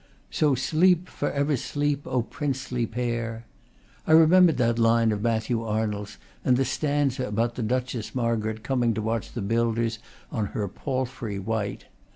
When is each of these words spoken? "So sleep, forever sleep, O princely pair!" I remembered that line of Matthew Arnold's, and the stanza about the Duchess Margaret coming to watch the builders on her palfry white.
"So 0.31 0.55
sleep, 0.55 1.07
forever 1.07 1.55
sleep, 1.55 2.07
O 2.07 2.23
princely 2.23 2.87
pair!" 2.87 3.45
I 4.07 4.13
remembered 4.13 4.57
that 4.57 4.79
line 4.79 5.11
of 5.11 5.21
Matthew 5.21 5.61
Arnold's, 5.63 6.17
and 6.43 6.57
the 6.57 6.65
stanza 6.65 7.27
about 7.27 7.53
the 7.53 7.61
Duchess 7.61 8.15
Margaret 8.15 8.63
coming 8.63 8.95
to 8.95 9.01
watch 9.03 9.31
the 9.33 9.43
builders 9.43 9.99
on 10.31 10.47
her 10.57 10.67
palfry 10.67 11.37
white. 11.37 11.85